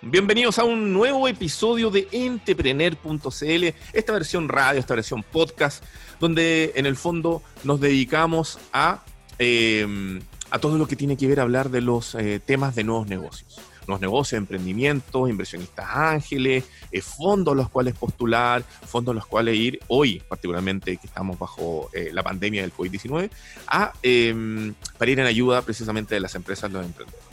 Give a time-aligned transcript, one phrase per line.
[0.00, 5.82] bienvenidos a un nuevo episodio de Entrepreneur.cl, esta versión radio, esta versión podcast,
[6.20, 9.02] donde en el fondo nos dedicamos a,
[9.38, 10.20] em,
[10.52, 13.60] a todo lo que tiene que ver hablar de los eh, temas de nuevos negocios.
[13.88, 19.56] Nuevos negocios, emprendimientos, inversionistas ángeles, eh, fondos a los cuales postular, fondos a los cuales
[19.56, 23.30] ir hoy, particularmente que estamos bajo eh, la pandemia del COVID-19,
[23.66, 27.29] a, em, para ir en ayuda precisamente de las empresas, los emprendedores.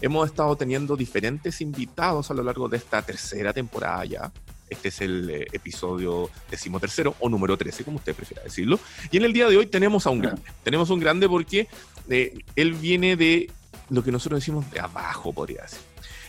[0.00, 4.32] Hemos estado teniendo diferentes invitados a lo largo de esta tercera temporada ya.
[4.68, 8.80] Este es el eh, episodio decimotercero o número 13, como usted prefiera decirlo.
[9.10, 10.42] Y en el día de hoy tenemos a un grande.
[10.64, 11.68] Tenemos un grande porque
[12.08, 13.50] eh, él viene de
[13.90, 15.80] lo que nosotros decimos de abajo, podría decir.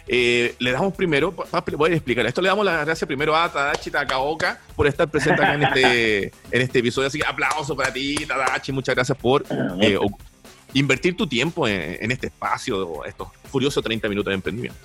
[0.09, 1.33] Eh, le damos primero,
[1.75, 5.43] voy a explicar esto, le damos la gracias primero a Tadachi Takaoka por estar presente
[5.43, 7.07] acá en este, en este episodio.
[7.07, 9.43] Así que aplauso para ti, Tadachi, muchas gracias por
[9.81, 9.97] eh,
[10.73, 14.79] invertir tu tiempo en, este espacio, estos furiosos 30 minutos de emprendimiento.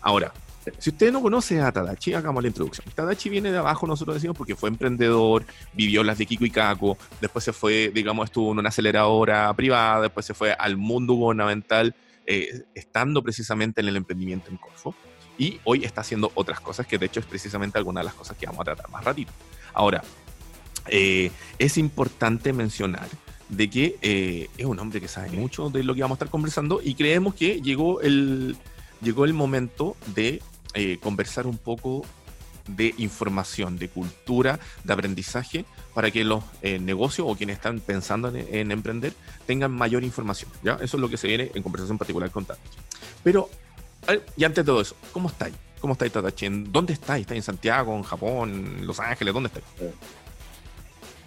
[0.00, 0.32] Ahora,
[0.78, 2.86] si usted no conoce a Tadachi, hagamos la introducción.
[2.94, 6.96] Tadachi viene de abajo, nosotros decimos, porque fue emprendedor, vivió las de Kiko y Kako,
[7.20, 11.94] después se fue, digamos, estuvo en una aceleradora privada, después se fue al mundo gubernamental,
[12.26, 14.94] eh, estando precisamente en el emprendimiento en Corfo.
[15.36, 18.36] Y hoy está haciendo otras cosas, que de hecho es precisamente alguna de las cosas
[18.36, 19.32] que vamos a tratar más ratito.
[19.74, 20.02] Ahora,
[20.86, 23.08] eh, es importante mencionar
[23.48, 26.30] de que eh, es un hombre que sabe mucho de lo que vamos a estar
[26.30, 28.56] conversando y creemos que llegó el,
[29.02, 30.42] llegó el momento de
[30.74, 32.04] eh, conversar un poco
[32.66, 38.32] de información, de cultura, de aprendizaje, para que los eh, negocios o quienes están pensando
[38.34, 39.12] en, emprender
[39.46, 40.50] tengan mayor información.
[40.62, 40.74] ¿ya?
[40.74, 42.78] Eso es lo que se viene en conversación particular con Tadachi.
[43.22, 43.50] Pero,
[44.36, 45.54] y antes de todo eso, ¿cómo estáis?
[45.80, 46.48] ¿Cómo estáis, Tadachi?
[46.48, 47.20] ¿Dónde estáis?
[47.20, 49.34] ¿Estáis en Santiago, en Japón, en Los Ángeles?
[49.34, 49.66] ¿Dónde estáis?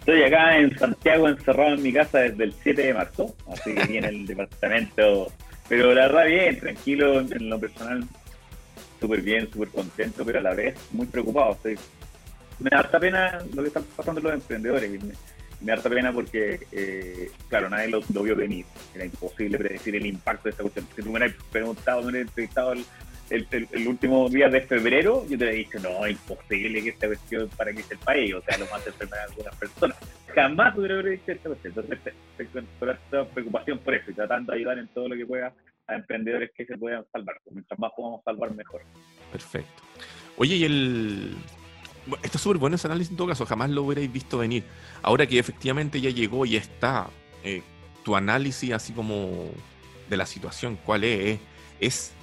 [0.08, 3.86] Estoy acá en Santiago encerrado en mi casa desde el 7 de marzo, así que
[3.88, 5.30] viene el departamento,
[5.68, 8.02] pero la verdad bien, tranquilo en lo personal,
[8.98, 11.52] súper bien, súper contento, pero a la vez muy preocupado.
[11.52, 11.78] Estoy,
[12.58, 15.12] me da harta pena lo que están pasando los emprendedores, me, me
[15.60, 20.44] da harta pena porque, eh, claro, nadie lo, vio venir, era imposible predecir el impacto
[20.44, 20.86] de esta cuestión.
[20.96, 22.82] Si tú me hubieras preguntado, me hubieras entrevistado el
[23.30, 27.72] el, último día de febrero, yo te había dicho, no, imposible que esta cuestión para
[27.72, 29.98] que el país, o sea, lo más enfermedad de algunas personas.
[30.34, 31.74] Jamás hubiera dicho esta cuestión.
[31.76, 32.14] Entonces,
[32.78, 35.52] con esta preocupación por eso y tratando de ayudar en todo lo que pueda
[35.86, 37.40] a emprendedores que se puedan salvar.
[37.50, 38.82] Mientras más podamos salvar, mejor.
[39.32, 39.82] Perfecto.
[40.36, 41.36] Oye, y el.
[42.22, 44.64] Está súper bueno ese análisis en todo caso, jamás lo hubierais visto venir.
[45.02, 47.08] Ahora que efectivamente ya llegó y está,
[47.44, 47.62] eh,
[48.02, 49.50] tu análisis así como
[50.08, 51.38] de la situación, ¿cuál es?
[51.80, 52.14] ¿Es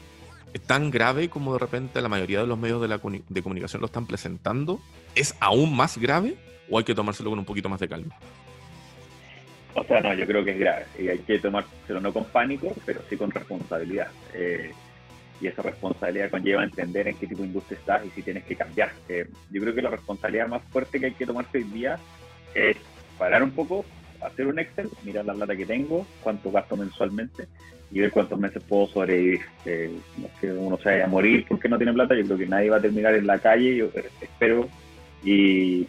[0.60, 3.00] tan grave como de repente la mayoría de los medios de, la
[3.30, 4.80] de comunicación lo están presentando?
[5.14, 6.36] ¿Es aún más grave
[6.70, 8.16] o hay que tomárselo con un poquito más de calma?
[9.74, 12.74] O sea, no, yo creo que es grave y hay que tomárselo no con pánico,
[12.86, 14.08] pero sí con responsabilidad.
[14.34, 14.72] Eh,
[15.42, 18.56] y esa responsabilidad conlleva entender en qué tipo de industria estás y si tienes que
[18.56, 18.94] cambiar.
[19.10, 22.00] Eh, yo creo que la responsabilidad más fuerte que hay que tomarse hoy día
[22.54, 22.78] es
[23.18, 23.84] parar un poco,
[24.22, 27.50] hacer un Excel, mirar la plata que tengo, cuánto gasto mensualmente
[27.91, 29.41] y ver cuántos meses puedo sobrevivir.
[29.66, 29.91] Eh,
[30.40, 32.78] que uno se vaya a morir porque no tiene plata, yo creo que nadie va
[32.78, 33.90] a terminar en la calle, yo
[34.22, 34.68] espero,
[35.23, 35.88] y,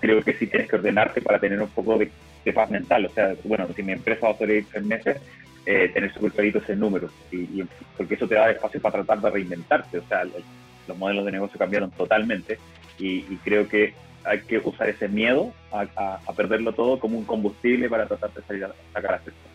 [0.00, 2.10] creo que sí tienes que ordenarte para tener un poco de,
[2.52, 3.06] paz mental.
[3.06, 5.16] O sea, bueno, si mi empresa va a sobrevivir tres meses,
[5.64, 7.64] eh, tener súper clarito ese número, y,
[7.96, 9.98] porque eso te da espacio para tratar de reinventarte.
[9.98, 10.24] O sea,
[10.86, 12.58] los modelos de negocio cambiaron totalmente
[12.98, 18.06] y, creo que hay que usar ese miedo a, perderlo todo como un combustible para
[18.06, 19.53] tratar de salir a sacar a las.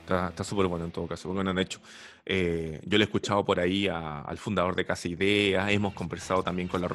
[0.00, 1.32] Está súper bueno en todo caso.
[1.32, 1.80] Bueno, de hecho,
[2.26, 6.68] eh, yo le he escuchado por ahí al fundador de Casa Ideas, hemos conversado también
[6.68, 6.88] con la,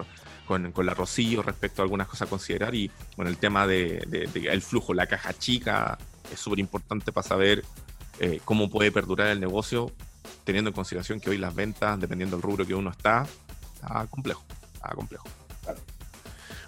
[0.45, 4.09] con, con, la Rocío respecto a algunas cosas a considerar y bueno, el tema del
[4.09, 5.97] de, el flujo, la caja chica
[6.31, 7.63] es súper importante para saber
[8.19, 9.91] eh, cómo puede perdurar el negocio,
[10.43, 13.25] teniendo en consideración que hoy las ventas, dependiendo del rubro que uno está,
[13.73, 15.27] está complejo, está complejo.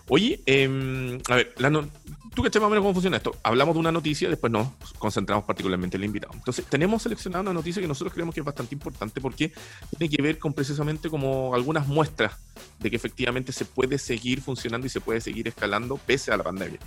[0.09, 1.89] Oye, eh, a ver, la no,
[2.37, 3.35] tú que más o menos cómo funciona esto.
[3.41, 4.67] Hablamos de una noticia, después nos
[4.99, 6.35] concentramos particularmente en el invitado.
[6.35, 9.51] Entonces, tenemos seleccionado una noticia que nosotros creemos que es bastante importante porque
[9.97, 12.33] tiene que ver con precisamente como algunas muestras
[12.77, 16.43] de que efectivamente se puede seguir funcionando y se puede seguir escalando pese a la
[16.43, 16.79] pandemia.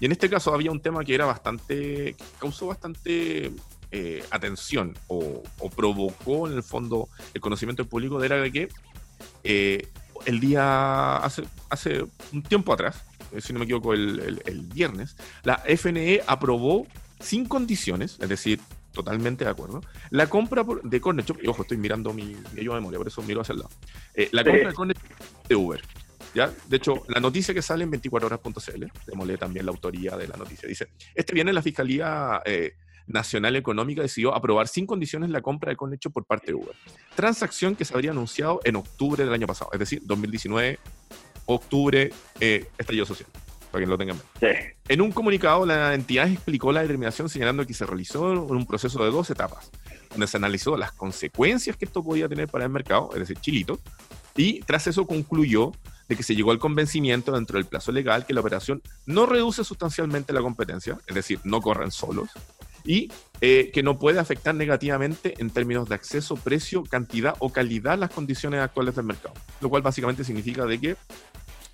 [0.00, 3.52] Y en este caso había un tema que era bastante, que causó bastante
[3.92, 5.42] eh, atención o,
[5.74, 8.68] provocó en el fondo el conocimiento del público de era que
[9.44, 9.88] eh,
[10.26, 12.04] el día, hace, hace
[12.34, 13.02] un tiempo atrás,
[13.38, 16.86] si no me equivoco, el, viernes, la FNE aprobó
[17.18, 18.60] sin condiciones, es decir,
[18.92, 22.68] totalmente de acuerdo, la compra de Corner Shop, y ojo, estoy mirando mi, mi de
[22.70, 23.70] memoria, por eso miro hacia el lado,
[24.14, 24.96] eh, la compra de Corner
[25.48, 25.82] de Uber.
[26.32, 26.52] ¿Ya?
[26.68, 30.68] De hecho, la noticia que sale en 24horas.cl, demolé también la autoría de la noticia,
[30.68, 32.74] dice, este viene la Fiscalía eh,
[33.10, 36.74] Nacional Económica decidió aprobar sin condiciones la compra de Conecho por parte de Uber.
[37.14, 40.78] Transacción que se habría anunciado en octubre del año pasado, es decir, 2019,
[41.46, 43.28] octubre, eh, estallido social,
[43.70, 44.16] para que lo tengan.
[44.38, 44.46] Sí.
[44.88, 49.02] En un comunicado, la entidad explicó la determinación señalando que se realizó en un proceso
[49.04, 49.70] de dos etapas,
[50.10, 53.78] donde se analizó las consecuencias que esto podía tener para el mercado, es decir, Chilito,
[54.36, 55.72] y tras eso concluyó
[56.08, 59.62] de que se llegó al convencimiento dentro del plazo legal que la operación no reduce
[59.62, 62.30] sustancialmente la competencia, es decir, no corren solos,
[62.84, 67.98] y eh, que no puede afectar negativamente en términos de acceso, precio, cantidad o calidad
[67.98, 69.34] las condiciones actuales del mercado.
[69.60, 70.96] Lo cual básicamente significa de que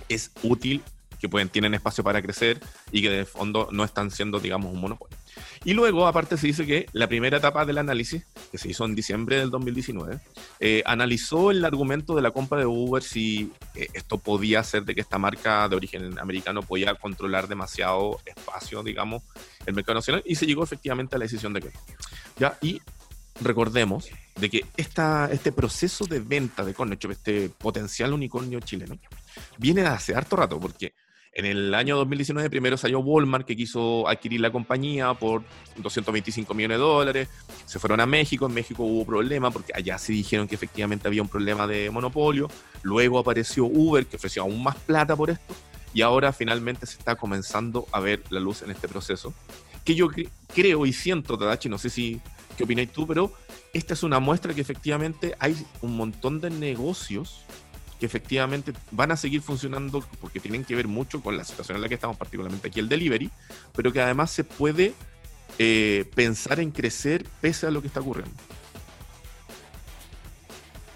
[0.09, 0.83] es útil,
[1.21, 2.61] que pueden, tienen espacio para crecer
[2.93, 5.17] y que de fondo no están siendo, digamos, un monopolio.
[5.65, 8.95] Y luego, aparte, se dice que la primera etapa del análisis, que se hizo en
[8.95, 10.21] diciembre del 2019,
[10.61, 14.95] eh, analizó el argumento de la compra de Uber si eh, esto podía hacer de
[14.95, 19.23] que esta marca de origen americano podía controlar demasiado espacio, digamos,
[19.67, 21.71] el mercado nacional, y se llegó efectivamente a la decisión de que
[22.39, 22.59] ¿Ya?
[22.61, 22.81] Y
[23.41, 28.99] recordemos de que esta, este proceso de venta de Cornershop, este potencial unicornio chileno,
[29.59, 30.93] viene hace harto rato, porque
[31.37, 35.43] en el año 2019 primero salió Walmart que quiso adquirir la compañía por
[35.77, 37.29] 225 millones de dólares.
[37.67, 41.21] Se fueron a México, en México hubo problema porque allá se dijeron que efectivamente había
[41.21, 42.49] un problema de monopolio.
[42.81, 45.55] Luego apareció Uber que ofreció aún más plata por esto
[45.93, 49.35] y ahora finalmente se está comenzando a ver la luz en este proceso.
[49.85, 50.09] Que yo
[50.55, 52.19] creo y siento, Tadachi, no sé si
[52.57, 53.33] qué opináis tú, pero
[53.75, 57.45] esta es una muestra que efectivamente hay un montón de negocios
[57.99, 61.83] que efectivamente van a seguir funcionando porque tienen que ver mucho con la situación en
[61.83, 63.31] la que estamos, particularmente aquí el delivery,
[63.75, 64.93] pero que además se puede
[65.59, 68.35] eh, pensar en crecer pese a lo que está ocurriendo.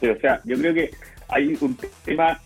[0.00, 0.90] Sí, o sea, yo creo que
[1.28, 2.40] hay un tema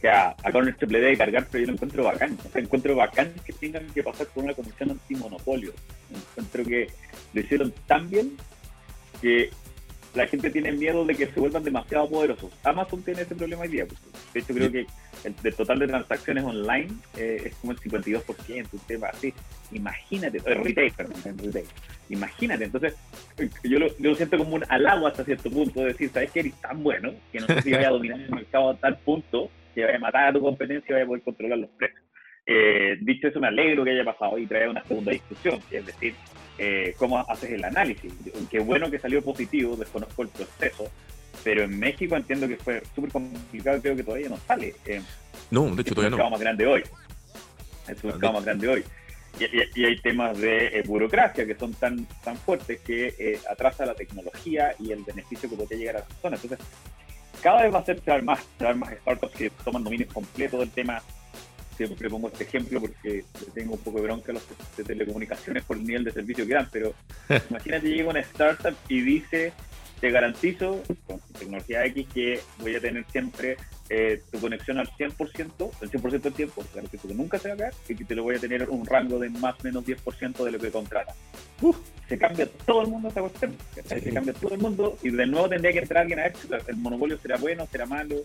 [0.00, 2.38] que a, a Corner se le cargar, pero yo lo encuentro bacán.
[2.46, 5.72] O sea, encuentro bacán que tengan que pasar por una comisión antimonopolio.
[6.10, 6.88] Encuentro que
[7.34, 8.36] lo hicieron tan bien
[9.20, 9.50] que
[10.14, 12.50] la gente tiene miedo de que se vuelvan demasiado poderosos.
[12.64, 13.86] Amazon tiene ese problema hoy día.
[13.86, 14.00] Pues.
[14.32, 14.86] De hecho, creo que
[15.24, 19.32] el, total de transacciones online eh, es como el 52%, un tema así.
[19.72, 21.66] Imagínate, eh, retail, perdón, retail.
[22.08, 22.96] Imagínate, entonces
[23.62, 26.82] yo lo, siento como un halago hasta cierto punto, de decir, ¿sabes que eres tan
[26.82, 29.96] bueno que no sé si vaya a dominar el mercado a tal punto que vaya
[29.96, 32.09] a matar a tu competencia y vaya a poder controlar los precios?
[32.52, 36.16] Eh, dicho eso, me alegro que haya pasado y trae una segunda discusión, es decir,
[36.58, 38.12] eh, cómo haces el análisis.
[38.50, 40.90] Qué bueno que salió positivo, desconozco el proceso,
[41.44, 44.74] pero en México entiendo que fue súper complicado y creo que todavía no sale.
[44.84, 45.00] Eh,
[45.52, 46.16] no, de hecho todavía no.
[46.16, 46.82] Es mercado más grande hoy.
[47.86, 48.84] Es el mercado más grande hoy.
[49.76, 54.74] Y, hay temas de eh, burocracia que son tan, tan fuertes que atrasa la tecnología
[54.80, 56.42] y el beneficio que puede llegar a las personas.
[56.42, 56.66] Entonces,
[57.40, 58.44] cada vez va a ser más,
[58.74, 61.00] más startups que toman dominio completo del tema
[61.76, 63.24] siempre pongo este ejemplo porque
[63.54, 64.42] tengo un poco de bronca a los
[64.76, 66.94] de telecomunicaciones por el nivel de servicio que dan, pero
[67.50, 69.52] imagínate llega una startup y dice,
[70.00, 73.56] te garantizo con tecnología X que voy a tener siempre
[73.88, 77.56] eh, tu conexión al 100%, el 100% del tiempo, garantizo que nunca se va a
[77.56, 80.44] caer y que te lo voy a tener un rango de más o menos 10%
[80.44, 81.14] de lo que contrata.
[82.08, 85.48] se cambia todo el mundo esta cuestión, se cambia todo el mundo y de nuevo
[85.48, 86.34] tendría que entrar alguien a ver
[86.68, 88.16] el monopolio será bueno, será malo.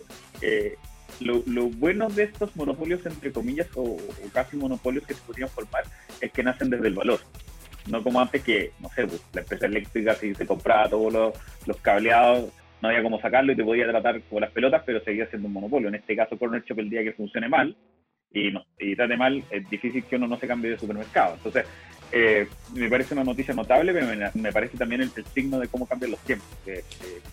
[0.42, 0.76] Eh,
[1.20, 3.98] lo, bueno de estos monopolios, entre comillas, o,
[4.34, 5.84] casi monopolios que se podrían formar,
[6.22, 7.20] es que nacen desde el valor.
[7.88, 11.34] No como antes que, no sé, pues, la empresa eléctrica si se compraba todos
[11.66, 12.52] los, cableados,
[12.82, 15.54] no había cómo sacarlo y te podía tratar con las pelotas, pero seguía siendo un
[15.54, 15.88] monopolio.
[15.88, 17.76] En este caso, Corner Shop, el día que funcione mal
[18.32, 21.36] y, no, y trate mal, es difícil que uno no se cambie de supermercado.
[21.36, 21.66] Entonces,
[22.12, 26.12] eh, me parece una noticia notable, pero me, parece también el, signo de cómo cambian
[26.12, 26.84] los tiempos, de,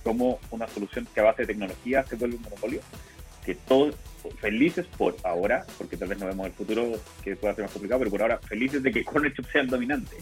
[0.03, 2.81] cómo una solución que a base de tecnología se vuelve un monopolio
[3.45, 3.95] que todos
[4.41, 6.93] felices por ahora, porque tal vez no vemos el futuro
[7.25, 9.69] que pueda ser más complicado, pero por ahora felices de que Corner Shop sea el
[9.69, 10.17] dominante.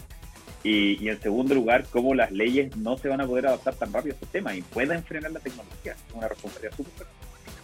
[0.63, 4.13] Y, en segundo lugar, cómo las leyes no se van a poder adaptar tan rápido
[4.13, 5.93] a estos temas y pueden frenar la tecnología.
[5.93, 7.07] Es una responsabilidad súper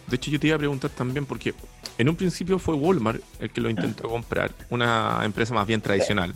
[0.08, 1.54] de hecho, yo te iba a preguntar también, porque
[1.98, 6.32] en un principio fue Walmart el que lo intentó comprar, una empresa más bien tradicional,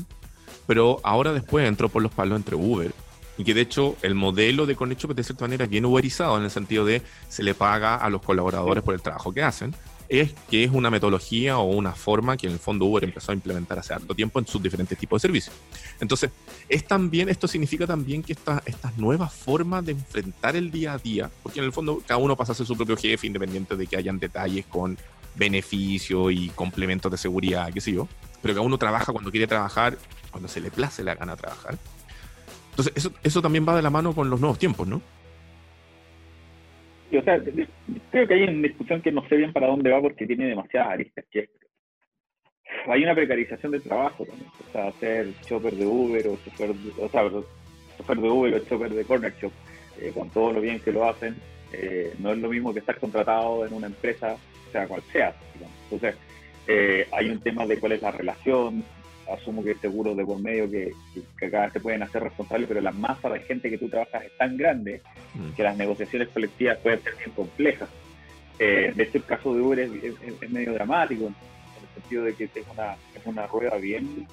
[0.67, 2.93] pero ahora después entró por los palos entre Uber
[3.39, 6.45] y que de hecho el modelo de Corner de cierta manera es bien uberizado en
[6.45, 9.75] el sentido de se le paga a los colaboradores por el trabajo que hacen.
[10.09, 13.35] Es que es una metodología o una forma que en el fondo Uber empezó a
[13.35, 15.57] implementar hace harto tiempo en sus diferentes tipos de servicios.
[16.01, 16.31] Entonces,
[16.69, 20.99] es también, esto significa también que esta, estas nuevas formas de enfrentar el día a
[20.99, 23.87] día, porque en el fondo cada uno pasa a ser su propio jefe, independiente de
[23.87, 24.99] que hayan detalles con
[25.35, 28.07] beneficio y complementos de seguridad, qué sé yo,
[28.43, 29.97] pero cada uno trabaja cuando quiere trabajar,
[30.31, 31.79] cuando se le place la gana trabajar.
[32.73, 35.01] Entonces, eso, eso también va de la mano con los nuevos tiempos, ¿no?
[37.19, 37.39] o sea,
[38.11, 40.93] creo que hay una discusión que no sé bien para dónde va porque tiene demasiadas
[40.93, 41.25] aristas.
[41.31, 41.49] Que
[42.87, 44.49] hay una precarización del trabajo también.
[44.69, 47.31] O sea, ser chopper de Uber o chofer de, o sea,
[47.99, 49.53] chofer de Uber o chopper de Corner Shop,
[50.01, 51.37] eh, con todo lo bien que lo hacen,
[51.73, 54.37] eh, no es lo mismo que estar contratado en una empresa,
[54.71, 55.35] sea cual sea.
[55.85, 56.17] Entonces,
[56.67, 58.85] eh, hay un tema de cuál es la relación.
[59.31, 60.93] Asumo que el seguro de por medio que,
[61.39, 64.37] que, vez se pueden hacer responsables, pero la masa de gente que tú trabajas es
[64.37, 65.03] tan grande
[65.35, 65.53] mm.
[65.53, 67.89] que las negociaciones colectivas pueden ser bien complejas.
[68.59, 71.33] de hecho, el caso de Uber es medio dramático
[71.95, 74.27] sentido de que es una, es una rueda bien,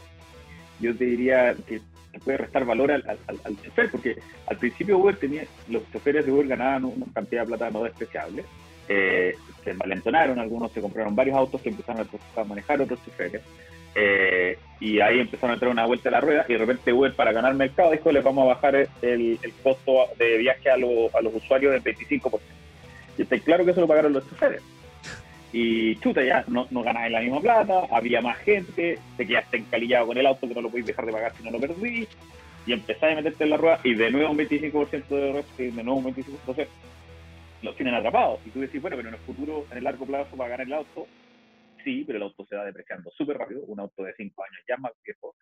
[0.80, 1.82] yo te diría que
[2.24, 4.18] puede restar valor al, al, chofer, porque
[4.48, 8.44] al principio Uber tenía, los choferes de Uber ganaban una cantidad de plata no despreciable,
[8.88, 13.42] eh, se malentonaron, algunos se compraron varios autos que empezaron a, manejar otros choferes,
[13.96, 17.14] eh, y ahí empezaron a entrar una vuelta a la rueda, y de repente Uber
[17.14, 20.78] para ganar mercado dijo, le vamos a bajar el, costo de viaje a, a
[21.22, 22.40] los usuarios del 25%.
[23.18, 24.62] Y está claro que eso lo pagaron los choferes.
[25.52, 30.08] Y chuta, ya no, no ganabas la misma plata, había más gente, te quedaste encalillado
[30.08, 32.08] con el auto que no lo podías dejar de pagar si no lo perdí,
[32.66, 35.84] y empezás a meterte en la rueda y de nuevo un 25% de y de
[35.84, 36.68] nuevo un 25%, entonces
[37.64, 38.40] los tienen atrapados.
[38.46, 40.74] Y tú decís, bueno, pero en el futuro, en el largo plazo, va ganar el
[40.74, 41.08] auto,
[41.84, 44.78] sí, pero el auto se va depreciando súper rápido, un auto de 5 años ya
[44.78, 45.36] más viejo,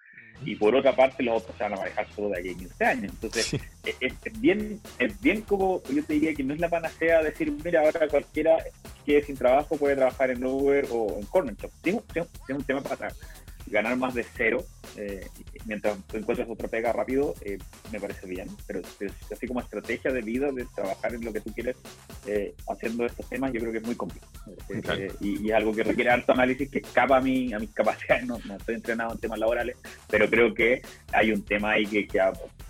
[0.45, 2.85] y por otra parte los autos se van a manejar solo de aquí a 15
[2.85, 3.13] años.
[3.13, 3.53] Entonces,
[3.99, 7.81] es, bien, es bien como, yo te diría que no es la panacea decir, mira,
[7.81, 8.57] ahora cualquiera
[9.05, 11.71] que sin trabajo puede trabajar en Uber o en Corner Shop.
[11.81, 12.01] Tiene,
[12.49, 13.13] un tema para
[13.69, 14.63] ganar más de cero,
[14.95, 15.27] eh,
[15.65, 17.57] mientras encuentras otra pega rápido, eh,
[17.91, 18.81] me parece bien, pero,
[19.31, 21.75] así como estrategia de vida, de trabajar en lo que tú quieres
[22.25, 24.31] eh, haciendo estos temas, yo creo que es muy complicado.
[25.21, 28.37] Y, es algo que requiere alto análisis que escapa a, mí, a mis capacidades, no,
[28.37, 29.77] estoy entrenado en temas laborales,
[30.09, 30.81] pero creo que
[31.11, 32.19] hay un tema ahí que, que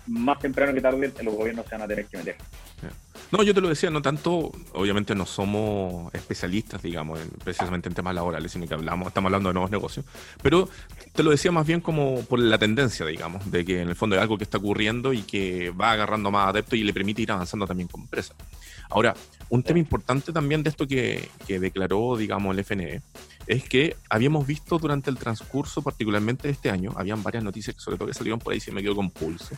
[0.06, 2.36] más temprano que tarde los gobiernos se van a tener que meter.
[3.30, 8.14] No, yo te lo decía, no tanto, obviamente no somos especialistas, digamos, precisamente en temas
[8.14, 10.06] laborales, sino que hablamos, estamos hablando de nuevos negocios,
[10.42, 10.66] pero
[11.12, 14.16] te lo decía más bien como por la tendencia, digamos, de que en el fondo
[14.16, 17.30] hay algo que está ocurriendo y que va agarrando más adeptos y le permite ir
[17.30, 18.34] avanzando también como empresa.
[18.88, 19.14] Ahora,
[19.50, 23.02] un tema importante también de esto que, que declaró, digamos, el FNE,
[23.46, 27.98] es que habíamos visto durante el transcurso, particularmente este año, habían varias noticias que sobre
[27.98, 29.54] todo que salieron por ahí, se me quedó con pulso,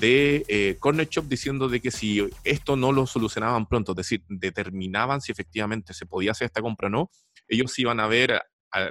[0.00, 4.22] de eh, Corner Shop diciendo de que si esto no lo solucionaban pronto, es decir,
[4.28, 7.10] determinaban si efectivamente se podía hacer esta compra o no,
[7.48, 8.42] ellos iban a ver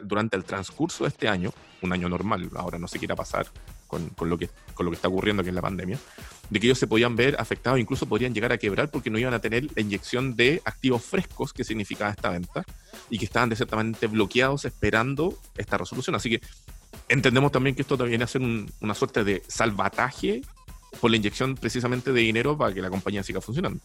[0.03, 3.47] durante el transcurso de este año, un año normal, ahora no se quiera pasar
[3.87, 5.97] con, lo que, con lo que está ocurriendo que es la pandemia,
[6.49, 9.33] de que ellos se podían ver afectados, incluso podrían llegar a quebrar porque no iban
[9.33, 12.65] a tener la inyección de activos frescos que significaba esta venta
[13.09, 16.15] y que estaban de cierta manera bloqueados esperando esta resolución.
[16.15, 16.41] Así que
[17.07, 20.41] entendemos también que esto viene a ser una suerte de salvataje
[20.99, 23.79] por la inyección precisamente de dinero para que la compañía siga funcionando.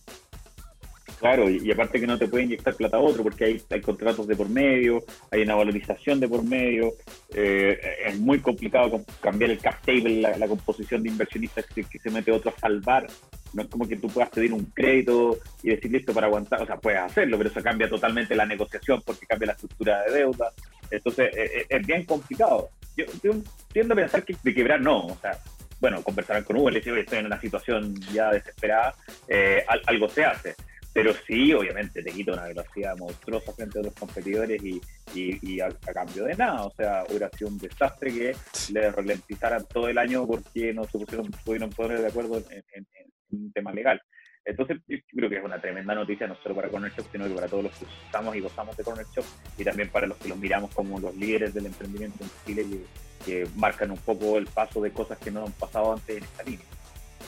[1.21, 4.35] Claro, y, aparte que no te puede inyectar plata a otro porque hay, contratos de
[4.35, 6.95] por medio, hay una valorización de por medio,
[7.35, 12.33] eh, es muy complicado cambiar el cap table, la, composición de inversionistas que, se mete
[12.33, 13.07] otro a salvar.
[13.53, 16.67] No es como que tú puedas pedir un crédito y decir listo para aguantar, o
[16.67, 20.53] sea, puedes hacerlo, pero eso cambia totalmente la negociación porque cambia la estructura de deuda.
[20.91, 22.71] Entonces, eh, eh, es, bien complicado.
[22.97, 23.33] Yo, yo,
[23.71, 25.39] tiendo a pensar que de quebrar no, o sea,
[25.81, 28.95] bueno, conversarán con Hugo, le dice, estoy en una situación ya desesperada,
[29.27, 30.55] eh, algo se hace.
[30.93, 34.81] Pero sí, obviamente, te quita una velocidad monstruosa frente a los competidores y,
[35.15, 36.65] y, a, cambio de nada.
[36.65, 38.37] O sea, hubiera sido un desastre que
[38.73, 42.87] le ralentizaran todo el año porque no se pusieron, pudieron poner de acuerdo en,
[43.31, 44.03] un tema legal.
[44.45, 47.35] Entonces, yo creo que es una tremenda noticia, no solo para Corner Shop, sino que
[47.35, 49.25] para todos los que usamos y gozamos de Corner Shop
[49.59, 52.85] y también para los que los miramos como los líderes del emprendimiento en Chile y,
[53.25, 56.43] que marcan un poco el paso de cosas que no han pasado antes en esta
[56.43, 56.67] línea.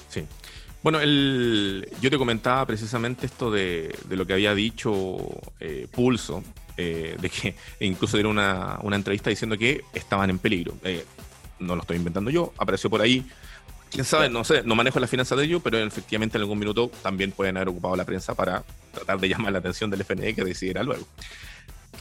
[0.08, 0.26] Sí.
[0.82, 5.16] Bueno, el, yo te comentaba precisamente esto de, lo que había dicho
[5.60, 6.42] eh, Pulso,
[6.76, 10.74] eh, de que incluso dieron una, una, entrevista diciendo que estaban en peligro.
[10.82, 11.04] Eh,
[11.60, 13.24] no lo estoy inventando yo, apareció por ahí.
[13.90, 16.90] Quién sabe, no sé, no manejo las finanzas de ellos, pero efectivamente en algún minuto
[17.02, 20.42] también pueden haber ocupado la prensa para tratar de llamar la atención del FNE que
[20.42, 21.06] decidiera luego.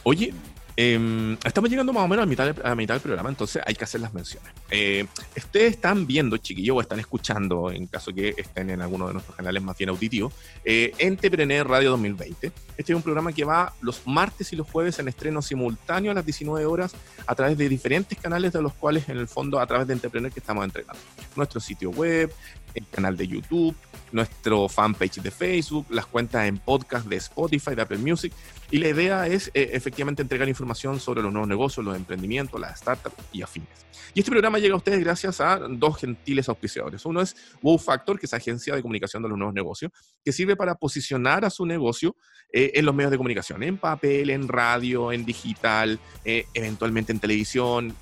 [0.02, 0.32] Oye,
[0.74, 3.84] Em, estamos llegando más o menos a mitad, a mitad del programa, entonces hay que
[3.84, 4.50] hacer las menciones.
[4.70, 9.12] Eh, ustedes están viendo, chiquillos, o están escuchando, en caso que estén en alguno de
[9.14, 10.32] nuestros canales más bien auditivos,
[10.64, 12.52] eh, Entrepreneur Radio 2020.
[12.76, 16.14] Este es un programa que va los martes y los jueves en estreno simultáneo a
[16.14, 16.94] las 19 horas
[17.26, 20.32] a través de diferentes canales de los cuales, en el fondo, a través de Entrepreneur
[20.32, 21.00] que estamos entregando.
[21.36, 22.32] Nuestro sitio web,
[22.74, 23.74] el canal de YouTube,
[24.12, 28.32] nuestro fanpage de Facebook, las cuentas en podcast de Spotify, de Apple Music.
[28.70, 32.78] Y la idea es eh, efectivamente entregar información sobre los nuevos negocios, los emprendimientos, las
[32.78, 33.68] startups y afines.
[34.14, 37.04] Y este programa llega a ustedes gracias a dos gentiles auspiciadores.
[37.06, 39.90] Uno es Wow Factor, que es agencia de comunicación de los nuevos negocios,
[40.22, 42.14] que sirve para posicionar a su negocio
[42.52, 47.20] eh, en los medios de comunicación, en papel, en radio, en digital, eh, eventualmente en
[47.20, 47.94] televisión,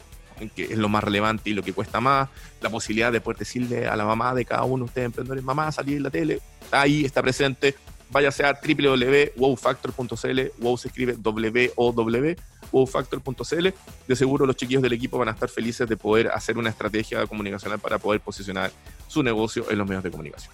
[0.49, 2.29] que es lo más relevante y lo que cuesta más,
[2.61, 5.71] la posibilidad de poder decirle a la mamá de cada uno de ustedes emprendedores, mamá,
[5.71, 7.75] salir en la tele, ahí está presente,
[8.11, 12.37] váyase a www.wowfactor.cl, wow se escribe W-O-W,
[12.73, 13.69] wowfactor.cl,
[14.09, 17.27] de seguro los chiquillos del equipo van a estar felices de poder hacer una estrategia
[17.27, 18.73] comunicacional para poder posicionar
[19.07, 20.53] su negocio en los medios de comunicación.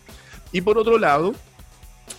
[0.52, 1.34] Y por otro lado,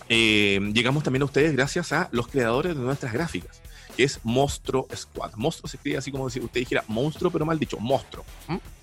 [0.08, 3.60] eh, llegamos también a ustedes gracias a los creadores de nuestras gráficas
[3.98, 5.32] que es Monstruo Squad.
[5.34, 8.24] Monstruo se escribe así como si usted dijera monstruo, pero mal dicho, monstruo.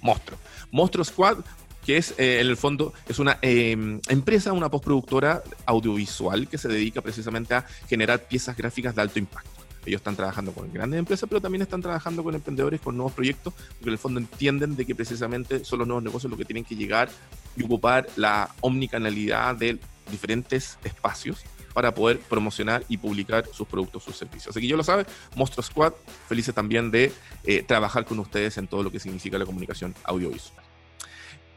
[0.01, 0.37] Monstruo.
[0.71, 1.37] Monstruo Squad,
[1.85, 6.67] que es eh, en el fondo es una em, empresa, una postproductora audiovisual que se
[6.67, 9.49] dedica precisamente a generar piezas gráficas de alto impacto.
[9.85, 13.53] Ellos están trabajando con grandes empresas, pero también están trabajando con emprendedores, con nuevos proyectos,
[13.53, 16.65] porque en el fondo entienden de que precisamente son los nuevos negocios los que tienen
[16.65, 17.07] que llegar
[17.55, 19.79] y ocupar la omnicanalidad de
[20.11, 21.45] diferentes espacios
[21.75, 24.47] para poder promocionar y publicar sus productos, sus servicios.
[24.47, 25.05] Así que yo lo sabe,
[25.35, 25.91] Monstruo Squad,
[26.29, 27.11] felices también de
[27.43, 30.63] eh, trabajar con ustedes en todo lo que significa la comunicación audiovisual.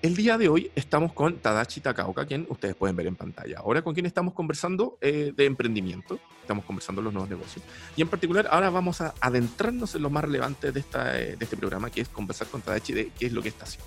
[0.03, 3.61] El día de hoy estamos con Tadachi Takaoka, quien ustedes pueden ver en pantalla.
[3.61, 7.65] Ahora con quien estamos conversando eh, de emprendimiento, estamos conversando los nuevos negocios.
[7.97, 11.57] Y en particular ahora vamos a adentrarnos en lo más relevante de, eh, de este
[11.57, 13.87] programa, que es conversar con Tadachi de qué es lo que está haciendo.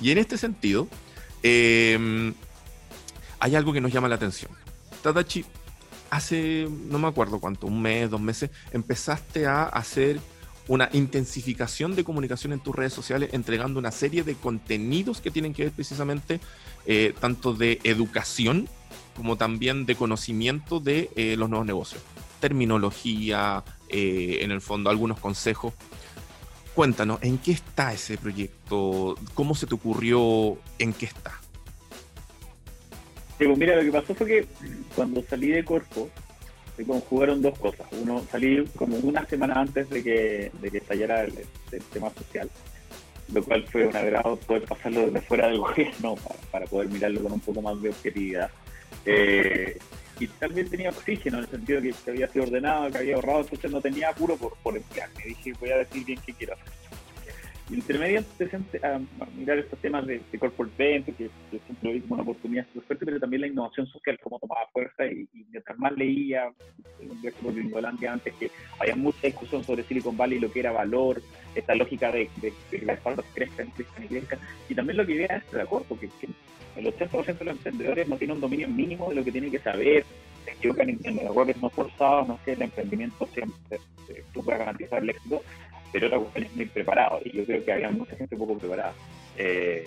[0.00, 0.88] Y en este sentido,
[1.42, 2.34] hay
[3.54, 4.50] algo que nos llama la atención.
[5.02, 5.44] Tadachi,
[6.10, 10.20] hace, no me acuerdo cuánto, un mes, dos meses, empezaste a hacer
[10.68, 15.54] una intensificación de comunicación en tus redes sociales, entregando una serie de contenidos que tienen
[15.54, 16.40] que ver precisamente
[16.86, 18.68] eh, tanto de educación
[19.16, 22.02] como también de conocimiento de eh, los nuevos negocios.
[22.38, 25.74] Terminología, eh, en el fondo, algunos consejos.
[26.74, 29.16] Cuéntanos, ¿en qué está ese proyecto?
[29.34, 30.58] ¿Cómo se te ocurrió?
[30.78, 31.40] ¿En qué está?
[33.38, 34.46] Mira, lo que pasó fue que
[34.94, 36.10] cuando salí de Corfo,
[36.76, 37.86] se conjugaron dos cosas.
[37.92, 41.34] Uno, salí como una semana antes de que, de que estallara el,
[41.92, 42.50] tema social,
[43.32, 46.16] lo cual fue un agrado poder pasarlo desde fuera del gobierno
[46.50, 48.50] para, poder mirarlo con un poco más de objetividad.
[49.04, 49.78] Eh,
[50.18, 53.40] y también tenía oxígeno en el sentido de que había sido ordenado, que había ahorrado,
[53.40, 54.74] entonces no tenía apuro por, por.
[55.24, 56.88] Dije, voy a decir bien qué quiero hacer
[57.70, 58.20] intermedio
[58.82, 59.00] a,
[59.36, 63.04] mirar estos temas de, corporate venture, que, que siempre vi como una oportunidad súper fuerte,
[63.06, 66.50] pero también la innovación social, como tomaba fuerza, y, mientras más leía,
[67.42, 71.20] Gringolandia antes, que había mucha discusión sobre Silicon Valley, lo que era valor,
[71.54, 75.36] esta lógica de, que las startups crezcan, crezcan y crezcan, y también lo que veía
[75.36, 76.08] es de acuerdo, porque
[76.76, 79.58] el 80% de los emprendedores no tiene un dominio mínimo de lo que tienen que
[79.58, 80.04] saber,
[80.44, 83.78] se equivocan en errores no forzados, no es que el emprendimiento siempre
[84.32, 85.42] tú puedas garantizar el éxito,
[85.92, 88.92] pero otra cuestión es muy preparado y yo creo que había mucha gente poco preparada,
[89.36, 89.86] eh,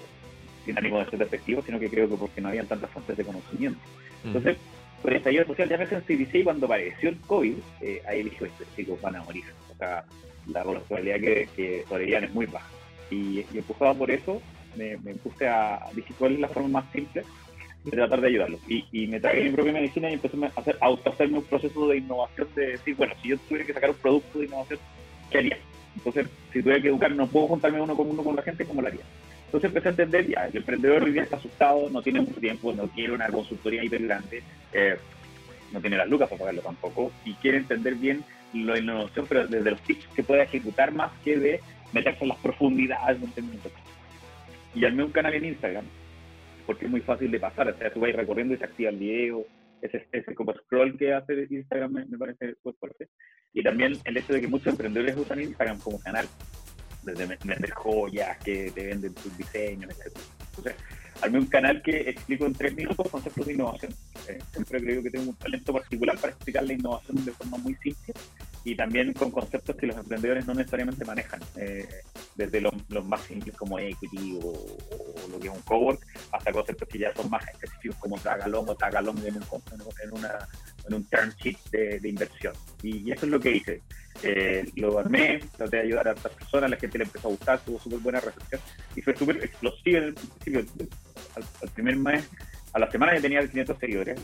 [0.66, 3.24] sin ánimo de ser efectivo, sino que creo que porque no habían tantas fuentes de
[3.24, 3.80] conocimiento.
[4.24, 4.58] Entonces,
[5.02, 8.46] por el estallido social ya me sensibilicé y cuando apareció el COVID, eh, ahí dije,
[8.46, 9.44] estos chicos van a morir.
[9.74, 10.06] O sea,
[10.48, 12.70] la probabilidad que, que sobrevivan es muy baja.
[13.10, 14.42] Y, y empujado por eso,
[14.76, 17.24] me, me puse a decir cuál es la forma más simple
[17.84, 18.62] de tratar de ayudarlos.
[18.68, 21.88] Y, y me traje mi propia medicina y empecé a hacer, auto hacerme un proceso
[21.88, 24.80] de innovación, de decir, bueno, si yo tuviera que sacar un producto de innovación,
[25.32, 25.58] ¿qué haría?
[25.96, 28.82] Entonces, si tuviera que educar, no puedo juntarme uno con uno con la gente, ¿cómo
[28.82, 29.02] lo haría?
[29.46, 32.72] Entonces empecé a entender, ya, el emprendedor hoy día está asustado, no tiene mucho tiempo,
[32.72, 34.98] no quiere una consultoría hiper grande, eh,
[35.74, 38.24] no tiene las lucas para pagarlo tampoco, y quiere entender bien
[38.54, 41.60] la innovación, pero desde los tips que puede ejecutar más que de
[41.92, 43.70] meterse en las profundidades de entendimiento.
[44.74, 45.86] Y armé un canal en Instagram,
[46.66, 48.98] porque es muy fácil de pasar, o sea, tú vas recorriendo y se activa el
[48.98, 49.46] video,
[49.82, 53.10] ese, ese como scroll que hace Instagram me, parece muy fuerte.
[53.54, 56.28] Y también el hecho de que muchos emprendedores usan Instagram como canal,
[57.04, 60.76] desde vender joyas, que te venden tus diseños, etc.
[61.22, 63.94] armé un canal que explico en tres minutos conceptos de innovación.
[64.28, 67.76] Eh, siempre creo que tengo un talento particular para explicar la innovación de forma muy
[67.76, 68.14] simple
[68.64, 71.88] y también con conceptos que los emprendedores no necesariamente manejan, eh,
[72.36, 72.74] desde los,
[73.06, 74.54] más simples como equity o,
[75.32, 78.76] lo que es un cowork, hasta conceptos que ya son más específicos como tagalong o
[78.76, 79.44] tagalong en un,
[80.04, 80.48] en una,
[80.88, 82.54] en un term sheet de, inversión.
[82.84, 83.82] Y, eso es lo que hice.
[84.24, 87.60] Eh, lo armé, traté de ayudar a otras personas, la gente le empezó a gustar,
[87.62, 88.62] tuvo súper buena recepción
[88.96, 90.66] y fue súper explosivo en el principio.
[91.36, 92.30] Al primer mes
[92.74, 94.20] a la semana ya tenía 500 seguidores.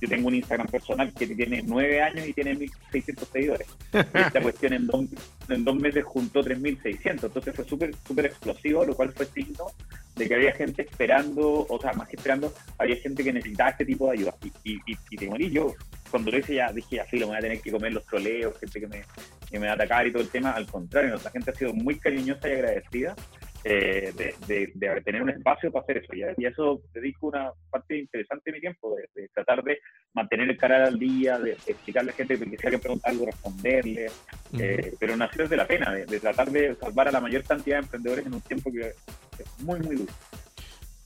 [0.00, 3.66] yo tengo un Instagram personal que tiene 9 años y tiene 1.600 seguidores.
[3.92, 5.06] esta cuestión en dos,
[5.48, 7.24] en dos meses juntó 3.600.
[7.24, 9.66] Entonces fue súper súper explosivo, lo cual fue signo
[10.16, 13.86] de que había gente esperando, o sea, más que esperando, había gente que necesitaba este
[13.86, 14.34] tipo de ayuda.
[14.64, 15.74] Y, y, y, te morí yo,
[16.10, 18.80] cuando lo hice ya dije, así lo voy a tener que comer los troleos, gente
[18.80, 19.02] que me,
[19.50, 20.50] que me va a atacar y todo el tema.
[20.50, 23.16] Al contrario, la gente ha sido muy cariñosa y agradecida
[23.64, 26.14] eh, de, de, tener un espacio para hacer eso.
[26.14, 29.78] Y, eso dedico una parte interesante de mi tiempo, de, tratar de
[30.12, 33.26] mantener el canal al día, de, explicarle a la gente que si alguien pregunta algo,
[33.26, 34.06] responderle.
[34.58, 37.84] Eh, pero nació desde la pena, de, tratar de salvar a la mayor cantidad de
[37.84, 40.12] emprendedores en un tiempo que es muy, muy duro.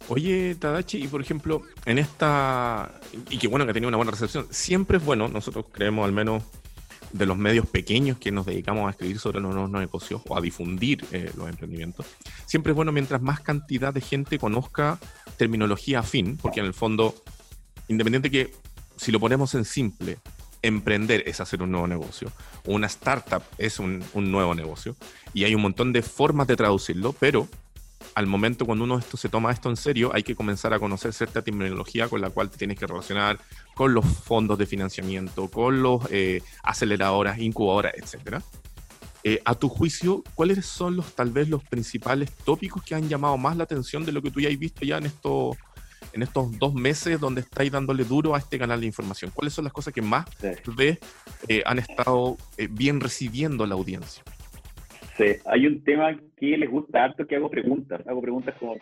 [0.09, 2.93] Oye, Tadachi, y por ejemplo, en esta,
[3.29, 6.13] y qué bueno que ha tenido una buena recepción, siempre es bueno, nosotros creemos al
[6.13, 6.45] menos
[7.13, 10.41] de los medios pequeños que nos dedicamos a escribir sobre los nuevos negocios o a
[10.41, 12.07] difundir eh, los emprendimientos,
[12.47, 14.99] siempre es bueno mientras más cantidad de gente conozca
[15.37, 17.15] terminología afín, porque en el fondo,
[17.89, 18.53] independiente que
[18.97, 20.19] si lo ponemos en simple,
[20.63, 22.33] emprender es hacer un nuevo negocio,
[22.65, 24.97] una startup es un, un nuevo negocio,
[25.33, 27.49] y hay un montón de formas de traducirlo, pero
[28.17, 31.13] al momento cuando uno esto se toma esto en serio, hay que comenzar a conocer
[31.13, 33.39] cierta terminología con la cual te tienes que relacionar
[33.75, 38.39] con los fondos de financiamiento, con los eh, aceleradoras, incubadoras, etc.
[39.23, 43.37] Eh, a tu juicio, ¿cuáles son los tal vez los principales tópicos que han llamado
[43.37, 45.55] más la atención de lo que tú ya has visto ya en estos
[46.15, 49.31] en estos dos meses donde estáis dándole duro a este canal de información?
[49.35, 50.99] ¿Cuáles son las cosas que más sí.
[51.49, 52.39] Eh, han estado
[52.71, 54.23] bien recibiendo la audiencia?
[55.17, 58.07] Sí, hay un tema que les gusta harto que hago preguntas.
[58.07, 58.77] Hago preguntas como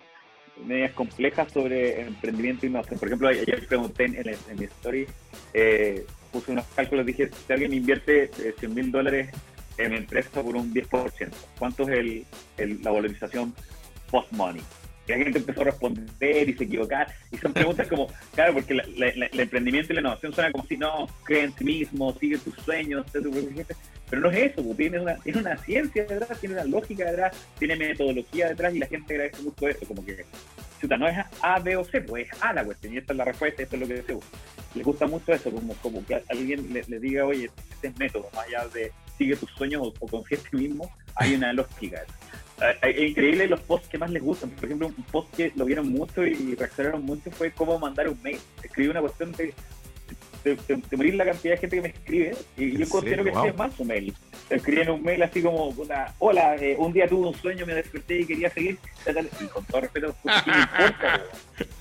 [0.66, 2.98] medias complejas sobre emprendimiento y innovación.
[2.98, 5.06] Por ejemplo, ayer pregunté en, en mi story,
[5.52, 9.30] eh, puse unos cálculos, dije, si alguien invierte 100 eh, mil dólares
[9.78, 12.24] en mi empresa por un 10%, ¿cuánto es el,
[12.56, 13.54] el, la valorización
[14.10, 14.62] post-money?
[15.06, 17.08] Y la gente empezó a responder y se equivocar.
[17.30, 21.06] Y son preguntas como, claro, porque el emprendimiento y la innovación suena como si no,
[21.24, 23.04] cree en ti mismo, sigue tus sueños,
[24.10, 27.36] pero no es eso, pues, tiene, una, tiene una ciencia detrás, tiene una lógica detrás,
[27.58, 30.24] tiene metodología detrás y la gente agradece mucho eso, como que,
[30.80, 33.16] chuta, no es A, B o C, pues es A la cuestión y esta es
[33.16, 34.20] la respuesta, esto es lo que deseo.
[34.74, 38.46] Les gusta mucho eso, como, como que alguien le, diga, oye, este es método, más
[38.46, 42.02] allá de sigue tus sueños o, o confía en ti mismo, hay una lógica.
[42.82, 44.50] Es increíble los posts que más les gustan.
[44.50, 48.20] Por ejemplo, un post que lo vieron mucho y reaccionaron mucho fue cómo mandar un
[48.22, 48.38] mail.
[48.62, 49.52] Escribí una cuestión de,
[50.44, 53.46] de, morir la cantidad de gente que me escribe y yo considero que wow.
[53.46, 54.14] es más un mail.
[54.50, 55.74] Escriben un mail así como,
[56.18, 58.78] hola, eh, un día tuve un sueño, me desperté y quería seguir.
[59.40, 61.22] Y con todo respeto, ¿qué me importa?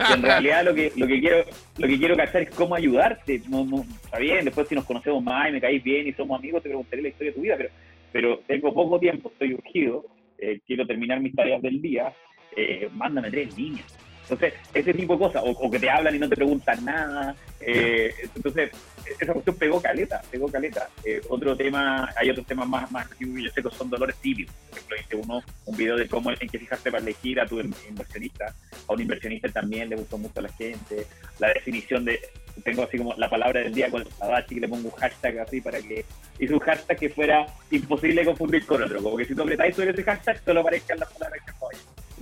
[0.10, 1.46] Y en realidad lo que, lo que quiero
[1.78, 3.42] lo que quiero cachar es cómo ayudarte.
[3.50, 6.40] No, no, está bien, después si nos conocemos más y me caís bien y somos
[6.40, 7.70] amigos, te preguntaré la historia de tu vida, pero,
[8.12, 10.06] pero tengo poco tiempo, estoy urgido
[10.44, 12.14] eh, quiero terminar mis tareas del día,
[12.56, 13.86] eh, mándame tres líneas.
[14.24, 17.36] Entonces, ese tipo de cosas, o, que te hablan y no te preguntan nada.
[17.60, 18.72] Eh, entonces,
[19.20, 20.90] esa cuestión pegó caleta, pegó caleta.
[21.30, 24.56] otro tema, hay otros temas más, más yo sé que son dolores típicos.
[24.70, 27.60] Por ejemplo, hice uno, un video de cómo en qué fijaste para elegir a tu
[27.60, 28.54] inversionista.
[28.88, 31.06] A un inversionista también le gustó mucho a la gente.
[31.40, 32.20] La definición de,
[32.64, 35.62] tengo así como la palabra del día con el que le pongo un hashtag así
[35.62, 36.06] para que
[36.40, 39.02] hice un hashtag que fuera imposible confundir con otro.
[39.02, 41.52] Como que si tú apretáis sobre ese hashtag, solo aparezcan las palabras que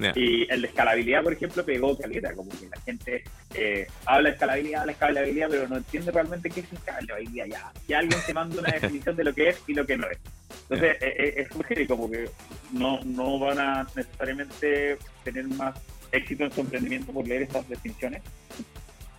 [0.10, 0.14] apoyan.
[0.16, 4.34] Y el de escalabilidad, por ejemplo, pegó caleta, como que la gente eh, habla de
[4.34, 7.46] escalabilidad, habla de escalabilidad, pero no entiende realmente qué es escalabilidad.
[7.46, 10.10] Ya, que alguien te manda una definición de lo que es y lo que no
[10.10, 10.18] es.
[10.64, 12.30] Entonces, eh, eh, es muy como que
[12.72, 15.76] no, no van a necesariamente tener más
[16.12, 18.22] éxito en su emprendimiento por leer estas definiciones,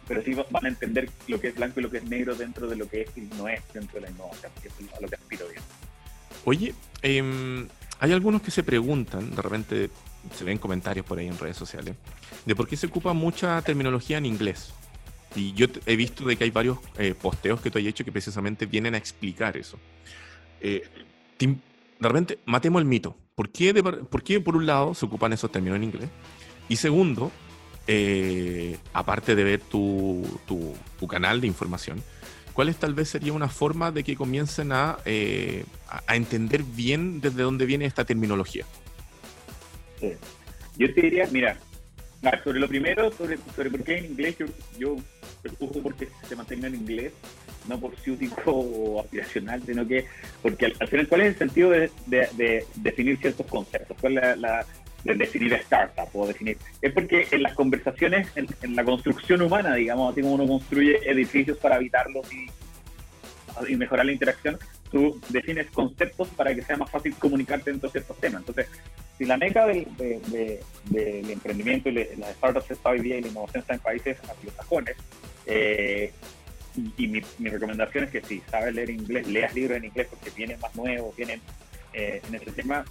[0.06, 2.66] pero sí van a entender lo que es blanco y lo que es negro dentro
[2.66, 5.08] de lo que es y no es dentro de la innovación, que es a lo
[5.08, 5.62] que aspiro bien.
[6.44, 7.66] Oye, eh,
[8.00, 9.90] hay algunos que se preguntan, de repente
[10.34, 11.96] se ven comentarios por ahí en redes sociales,
[12.44, 14.72] de por qué se ocupa mucha terminología en inglés.
[15.34, 18.12] Y yo he visto de que hay varios eh, posteos que tú has hecho que
[18.12, 19.78] precisamente vienen a explicar eso.
[20.60, 20.82] Eh,
[21.38, 23.16] de repente, matemos el mito.
[23.34, 26.10] ¿Por qué, de, ¿Por qué, por un lado, se ocupan esos términos en inglés?
[26.68, 27.32] Y segundo,
[27.86, 32.02] eh, aparte de ver tu, tu, canal de información,
[32.52, 35.64] ¿cuál tal vez sería una forma de que comiencen a, eh,
[36.06, 38.66] a entender bien desde dónde viene esta terminología?
[40.76, 41.58] Yo te diría, mira,
[42.44, 44.46] sobre lo primero, sobre, por qué en inglés, yo,
[44.78, 44.96] yo
[45.82, 47.12] porque se mantenga en inglés,
[47.68, 50.06] no por ciútico o aspiracional, sino que,
[50.40, 53.96] porque al, final, ¿cuál es el sentido de, de, definir ciertos conceptos?
[54.00, 54.66] ¿Cuál es la
[55.04, 56.56] de definir startup o definir.
[56.80, 61.58] Es porque en las conversaciones, en, la construcción humana, digamos, así como uno construye edificios
[61.58, 62.46] para habitarlos y,
[63.68, 64.58] y, mejorar la interacción,
[64.90, 68.42] tú defines conceptos para que sea más fácil comunicarte dentro de ciertos temas.
[68.42, 68.68] Entonces,
[69.18, 69.86] si la meca del,
[70.84, 74.96] del emprendimiento y las startups está hoy día y la innovación está en países anglosajones,
[75.46, 76.12] eh,
[76.96, 80.30] y mi, mi, recomendación es que si sabes leer inglés, leas libros en inglés porque
[80.30, 81.40] vienen más nuevos, vienen
[81.94, 82.84] eh, en este tema,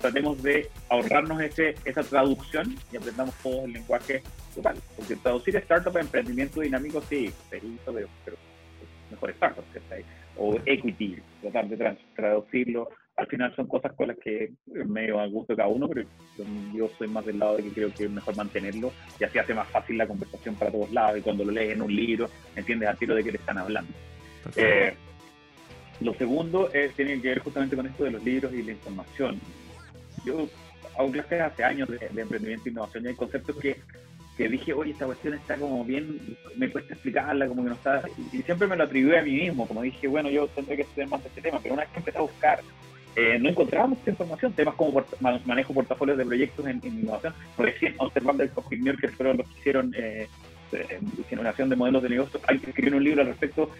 [0.00, 4.22] tratemos de ahorrarnos ese, esa traducción y aprendamos todo el lenguaje
[4.56, 4.76] local.
[4.96, 7.66] Porque traducir startup a emprendimiento dinámico, sí, pero,
[8.24, 8.36] pero
[9.10, 9.64] mejor startup,
[10.36, 12.90] o equity, tratar de traducirlo.
[13.20, 14.50] Al final son cosas con las que
[14.86, 16.08] medio a gusto de cada uno, pero
[16.72, 19.52] yo soy más del lado de que creo que es mejor mantenerlo y así hace
[19.52, 22.88] más fácil la conversación para todos lados y cuando lo lees en un libro entiendes
[22.88, 23.92] al tiro de qué te están hablando.
[24.56, 24.94] Eh,
[26.00, 29.38] lo segundo es, tiene que ver justamente con esto de los libros y la información.
[30.24, 30.48] Yo
[30.98, 33.76] hago clases hace años de, emprendimiento e innovación y hay conceptos que,
[34.38, 38.02] que, dije, oye, esta cuestión está como bien, me cuesta explicarla, como que no está.
[38.32, 41.08] Y, siempre me lo atribuí a mí mismo, como dije, bueno, yo tendré que estudiar
[41.08, 42.60] más de este tema, pero una vez que empecé a buscar,
[43.16, 45.04] eh, no encontrábamos esta información, temas como
[45.44, 49.94] manejo portafolios de proyectos en, innovación, recién observando el Cognior, que fueron los que hicieron
[49.96, 50.28] eh,
[50.72, 53.70] eh generación de modelos de negocios, hay que escribir un libro al respecto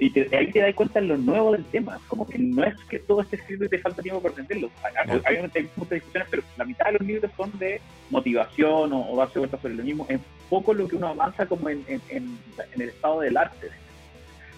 [0.00, 2.00] y ahí te das cuenta de lo nuevo del tema.
[2.08, 4.70] Como que no es que todo esté escrito y te falta tiempo para entenderlo.
[4.82, 5.42] Hay, hay,
[5.76, 9.74] muchas discusiones, pero la mitad de los libros son de motivación o, darse vueltas sobre
[9.74, 10.06] lo mismo.
[10.08, 12.38] Es poco lo que uno avanza como en, en, en,
[12.76, 13.68] el estado del arte.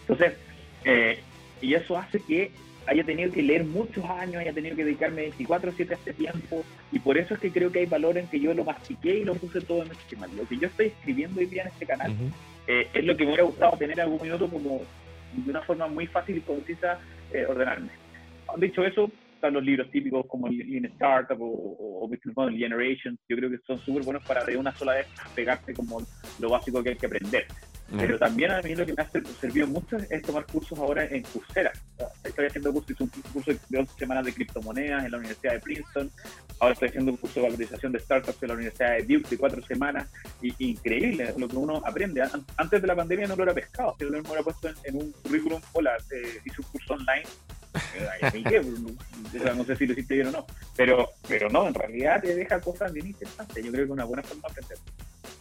[0.02, 0.34] Entonces,
[0.84, 1.18] eh,
[1.60, 2.52] y eso hace que
[2.86, 6.64] haya tenido que leer muchos años, haya tenido que dedicarme 24 7 a este tiempo,
[6.90, 9.24] y por eso es que creo que hay valor en que yo lo mastiqué y
[9.24, 10.26] lo puse todo en este tema.
[10.28, 12.12] Lo que yo estoy escribiendo hoy día en este canal
[12.66, 14.80] eh, es lo que me hubiera gustado tener algún minuto como
[15.32, 16.98] de una forma muy fácil y concisa
[17.32, 17.90] eh, ordenarme.
[18.58, 23.18] Dicho eso, están los libros típicos como Lean Startup o, Business Model Generation.
[23.28, 26.00] Yo creo que son súper buenos para de una sola vez pegarte como
[26.38, 27.46] lo básico que hay que aprender.
[27.90, 31.22] Pero también a mí lo que me ha servido mucho es tomar cursos ahora en
[31.22, 31.72] Coursera.
[32.24, 36.10] Estoy haciendo un curso de 11 semanas de criptomonedas en la Universidad de Princeton.
[36.58, 39.38] Ahora estoy haciendo un curso de valorización de startups en la Universidad de Duke de
[39.38, 40.08] cuatro semanas.
[40.40, 42.22] Y, increíble lo que uno aprende.
[42.56, 45.60] Antes de la pandemia no lo hubiera pescado, si lo hubiera puesto en, un currículum.
[45.72, 47.24] Hola, eh, hice un curso online.
[47.94, 48.62] Eh,
[49.56, 50.46] no sé si lo hiciste bien o no.
[50.76, 53.64] Pero, pero no, en realidad te deja cosas bien interesantes.
[53.64, 54.78] Yo creo que es una buena forma de aprender.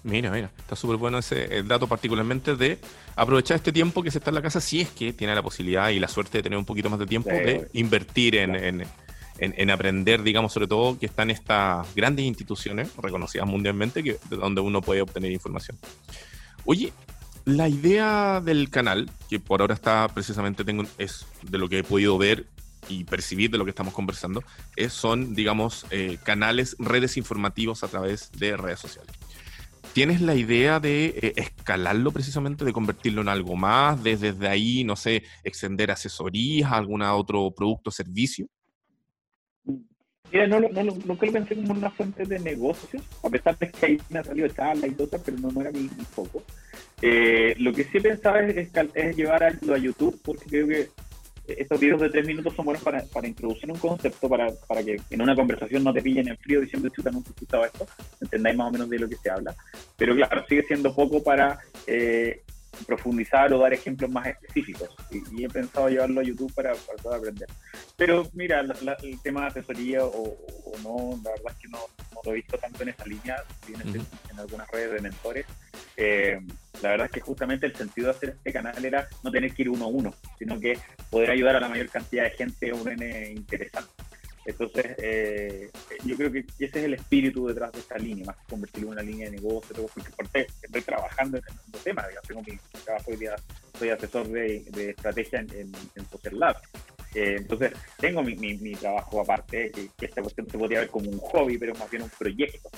[0.04, 2.80] Mira, mira, está súper bueno ese dato particularmente de
[3.16, 5.90] aprovechar este tiempo que se está en la casa si es que tiene la posibilidad
[5.90, 10.54] y la suerte de tener un poquito más de tiempo de invertir en, aprender, digamos,
[10.54, 15.78] sobre todo que están estas grandes instituciones reconocidas mundialmente que, donde uno puede obtener información.
[16.66, 16.94] Oye,
[17.46, 21.84] la idea del canal, que por ahora está precisamente, tengo, es de lo que he
[21.84, 22.48] podido ver
[22.88, 24.44] y percibir de lo que estamos conversando,
[24.76, 29.12] es, son, digamos, eh, canales, redes informativos a través de redes sociales.
[29.94, 34.96] ¿Tienes la idea de eh, escalarlo precisamente, de convertirlo en algo más, desde, ahí, no
[34.96, 38.48] sé, extender asesorías, algún otro producto o servicio?
[40.32, 43.70] Mira, no, no, no, nunca lo pensé como una fuente de negocios, a pesar de
[43.70, 46.42] que ahí me ha salido charla y cosas, pero no, era mi, foco.
[47.02, 50.90] Eh, lo que sí pensaba es, es, llevar a, a YouTube, porque creo que
[51.58, 55.00] estos videos de tres minutos son buenos para, para introducir un concepto, para, para, que
[55.10, 57.88] en una conversación no te pillen en frío diciendo, chuta, nunca he escuchado esto,
[58.20, 59.56] entendáis más o menos de lo que se habla.
[59.98, 62.42] Pero claro, sigue siendo poco para eh,
[62.86, 64.90] profundizar o dar ejemplos más específicos.
[65.12, 67.48] Y, he pensado llevarlo a YouTube para, para poder aprender.
[67.98, 70.38] Pero mira, el tema de asesoría o,
[70.84, 71.80] no, la verdad es que no,
[72.24, 75.46] lo he visto tanto en esa línea, en, en algunas redes de mentores.
[75.98, 76.40] Eh,
[76.82, 79.64] la verdad es que justamente el sentido de hacer este canal era no tener que
[79.64, 80.78] ir uno a uno, sino que
[81.10, 83.92] poder ayudar a la mayor cantidad de gente a un N interesante.
[84.44, 85.70] Entonces, eh,
[86.04, 88.94] yo creo que ese es el espíritu detrás de esta línea, más que convertirlo en
[88.94, 93.30] una línea de negocio, porque estoy trabajando en el tema, digamos, tengo mi trabajo hoy
[93.78, 96.58] soy asesor de, estrategia en, en Social Lab.
[97.14, 101.20] Eh, entonces, tengo mi, mi, trabajo aparte, que, esta cuestión se podría ver como un
[101.20, 102.70] hobby, pero más bien un proyecto.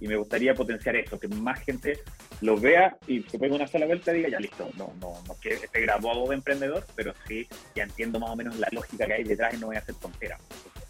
[0.00, 2.00] Y me gustaría potenciar eso, que más gente
[2.40, 5.36] lo vea y se ponga una sola vuelta y diga, ya listo, no, no, no
[5.40, 9.12] que esté graduado de emprendedor, pero sí ya entiendo más o menos la lógica que
[9.12, 10.40] hay detrás y no voy a hacer tonteras.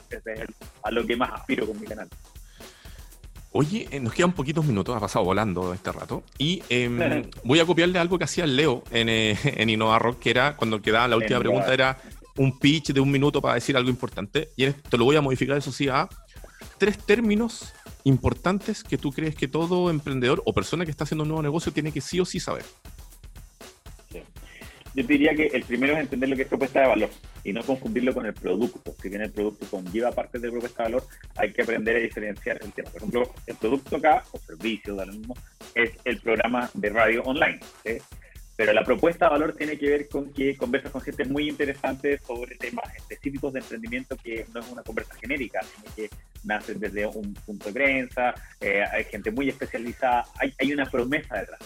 [0.08, 0.48] Ese es
[0.82, 2.08] a lo que más aspiro con mi canal.
[3.52, 6.22] Oye, eh, nos quedan poquitos minutos, ha pasado volando este rato.
[6.36, 10.30] Y em, voy a copiarle algo que hacía Leo en, eh, en Innova Rock, que
[10.30, 11.98] era cuando quedaba la última pregunta, era
[12.38, 14.48] un pitch de un minuto para decir algo importante.
[14.57, 16.09] Y te lo voy a modificar, eso sí, a
[16.79, 17.74] tres términos
[18.05, 21.72] importantes que tú crees que todo emprendedor o persona que está haciendo un nuevo negocio
[21.72, 22.64] tiene que sí o sí saber.
[24.94, 27.11] Yo diría que el primero es entender lo que es propuesta de valor
[27.44, 28.94] y no confundirlo con el producto.
[29.01, 32.59] Si bien el producto conlleva parte de propuesta de valor, hay que aprender a diferenciar
[32.62, 32.90] el tema.
[32.90, 35.37] Por ejemplo, el producto acá, o servicio, de lo mismo,
[35.74, 37.61] es el programa de radio online.
[38.59, 42.18] Pero la propuesta de valor tiene que ver con que conversas con gente muy interesante
[42.18, 46.11] sobre temas específicos de emprendimiento que no es una conversa genérica, sino que
[46.42, 51.38] nace desde un punto de prensa, eh, hay gente muy especializada, hay, hay, una promesa
[51.38, 51.61] detrás.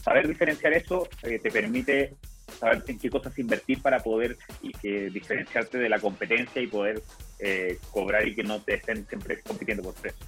[0.00, 2.14] Saber diferenciar eso eh, te permite
[2.60, 7.02] saber en qué cosas invertir para poder y que diferenciarte de la competencia y poder
[7.40, 10.24] eh, cobrar y que no te estén siempre compitiendo por precio.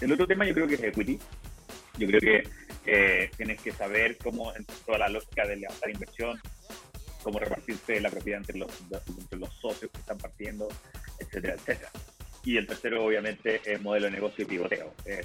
[0.00, 1.16] El otro tema yo creo que es equity.
[1.96, 2.42] Yo creo que
[2.86, 6.40] eh, tienes que saber cómo, en toda la lógica de levantar inversión,
[7.22, 8.70] cómo repartirse la propiedad entre los,
[9.18, 10.68] entre los socios que están partiendo,
[11.18, 11.90] etcétera, etcétera.
[12.44, 14.94] Y el tercero, obviamente, es modelo de negocio y pivoteo.
[15.04, 15.24] Eh,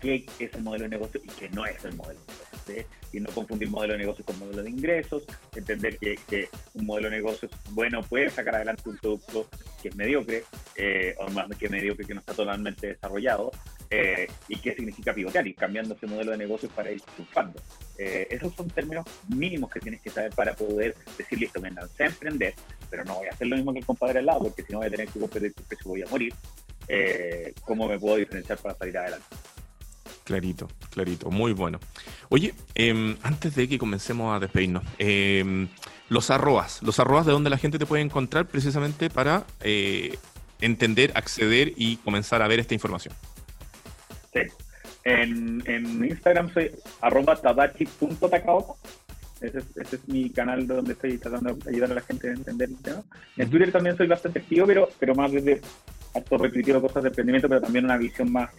[0.00, 2.50] qué, es el modelo de negocio y qué no es el modelo de negocio.
[3.12, 5.24] Y no confundir modelo de negocio con modelo de ingresos,
[5.56, 9.48] entender que, un modelo de negocio bueno puede sacar adelante un producto
[9.82, 10.44] que es mediocre,
[10.76, 13.50] eh, o más que mediocre que no está totalmente desarrollado,
[13.92, 17.60] eh, y qué significa pivotear y cambiando ese modelo de negocio para ir triunfando.
[17.98, 22.04] Eh, esos son términos mínimos que tienes que saber para poder decir, listo, me lancé
[22.04, 22.54] a emprender,
[22.88, 24.78] pero no voy a hacer lo mismo que el compadre al lado, porque si no
[24.78, 26.32] voy a tener que competir porque voy a morir.
[26.86, 29.26] Eh, ¿Cómo me puedo diferenciar para salir adelante?
[30.22, 31.80] Clarito, clarito, muy bueno.
[32.28, 35.68] Oye, em, antes de que comencemos a despedirnos, em,
[36.08, 39.46] los arrobas, los arrobas de donde la gente te puede encontrar precisamente para
[40.60, 43.14] entender, acceder y comenzar a ver esta información.
[44.32, 44.40] Sí.
[45.04, 48.74] En, en Instagram soy arroba tadachi.takaoka.
[49.40, 52.32] Ese es, ese es mi canal donde estoy tratando de ayudar a la gente a
[52.32, 53.02] entender el tema.
[53.38, 55.60] En Twitter también soy bastante activo, pero, pero más desde
[56.14, 58.50] acto repetitivo cosas de emprendimiento, pero también una visión más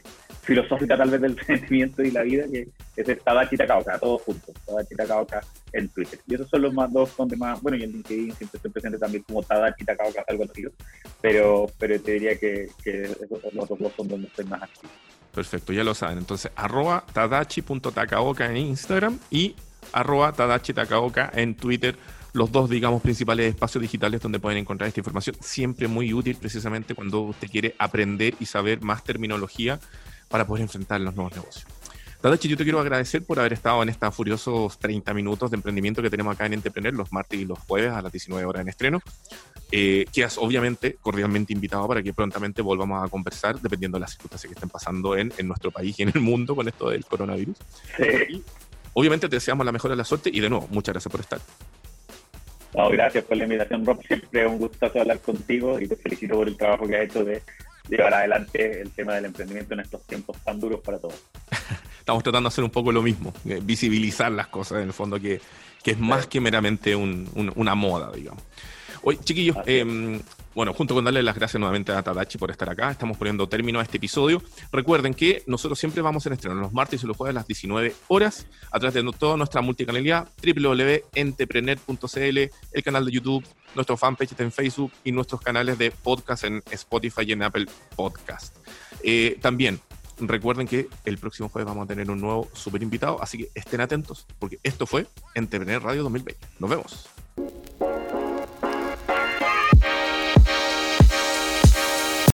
[0.41, 4.95] filosófica tal vez del emprendimiento y la vida, que es Tadachi Takaoka, todos juntos, Tadachi
[4.95, 5.41] Takaoka
[5.73, 6.19] en Twitter.
[6.27, 8.97] Y esos son los más dos donde más, bueno, y en LinkedIn siempre estoy presente
[8.97, 10.63] también como Tadachi Takaoka, algo así,
[11.21, 13.15] pero, pero te diría que, que
[13.53, 14.91] los dos son donde estoy más activo.
[15.33, 16.17] Perfecto, ya lo saben.
[16.17, 19.55] Entonces, arroba tadachi.takaoka en Instagram y
[19.93, 21.97] arroba tadachi.takaoka en Twitter.
[22.33, 25.35] Los dos, digamos, principales espacios digitales donde pueden encontrar esta información.
[25.39, 29.79] Siempre muy útil precisamente cuando usted quiere aprender y saber más terminología
[30.29, 31.65] para poder enfrentar los nuevos negocios.
[32.21, 36.03] Tadachi, yo te quiero agradecer por haber estado en estos furiosos 30 minutos de emprendimiento
[36.03, 38.69] que tenemos acá en Entrepreneur los martes y los jueves a las 19 horas en
[38.69, 39.01] estreno.
[39.73, 44.49] Eh, quedas obviamente cordialmente invitado para que prontamente volvamos a conversar, dependiendo de las circunstancias
[44.49, 47.55] que estén pasando en, en nuestro país y en el mundo con esto del coronavirus.
[47.95, 48.43] Sí.
[48.93, 51.39] obviamente te deseamos la mejor de la suerte y de nuevo, muchas gracias por estar.
[52.91, 54.05] gracias por la invitación, Rob.
[54.05, 57.41] Siempre un gusto hablar contigo y te felicito por el trabajo que has hecho de
[57.89, 61.23] llevar adelante el tema del emprendimiento en estos tiempos tan duros para todos.
[61.99, 65.19] Estamos tratando de hacer un poco lo mismo, eh, visibilizar las cosas en el fondo,
[65.19, 65.39] que,
[65.83, 68.43] que es más que meramente un, una moda, digamos.
[69.03, 70.21] Oye, chiquillos, eh,
[70.53, 73.79] bueno, junto con darle las gracias nuevamente a Tadachi por estar acá, estamos poniendo término
[73.79, 74.43] a este episodio.
[74.71, 77.95] Recuerden que nosotros siempre vamos en estreno los martes y los jueves a las 19
[78.09, 82.37] horas, a través de toda nuestra multicanalidad, www.entrepreneur.cl,
[82.73, 87.21] el canal de YouTube, nuestro fanpage en Facebook y nuestros canales de podcast en Spotify
[87.27, 88.57] y en Apple Podcast.
[89.03, 89.79] Eh, también
[90.19, 93.79] recuerden que el próximo jueves vamos a tener un nuevo super invitado, así que estén
[93.79, 96.45] atentos, porque esto fue Entrepreneur Radio 2020.
[96.59, 97.09] Nos vemos.